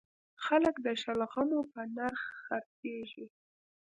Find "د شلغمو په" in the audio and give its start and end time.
0.85-1.81